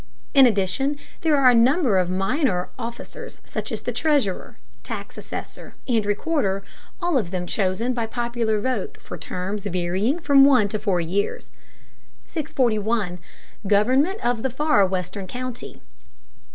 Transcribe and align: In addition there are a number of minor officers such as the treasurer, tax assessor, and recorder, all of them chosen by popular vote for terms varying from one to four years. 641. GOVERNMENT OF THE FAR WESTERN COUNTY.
In 0.33 0.47
addition 0.47 0.97
there 1.21 1.37
are 1.37 1.51
a 1.51 1.53
number 1.53 1.99
of 1.99 2.09
minor 2.09 2.69
officers 2.79 3.39
such 3.45 3.71
as 3.71 3.83
the 3.83 3.91
treasurer, 3.93 4.57
tax 4.81 5.15
assessor, 5.15 5.75
and 5.87 6.03
recorder, 6.07 6.63
all 6.99 7.19
of 7.19 7.29
them 7.29 7.45
chosen 7.45 7.93
by 7.93 8.07
popular 8.07 8.59
vote 8.59 8.99
for 8.99 9.15
terms 9.15 9.67
varying 9.67 10.17
from 10.17 10.43
one 10.43 10.67
to 10.69 10.79
four 10.79 10.99
years. 11.01 11.51
641. 12.25 13.19
GOVERNMENT 13.67 14.25
OF 14.25 14.41
THE 14.41 14.49
FAR 14.49 14.87
WESTERN 14.87 15.27
COUNTY. 15.27 15.83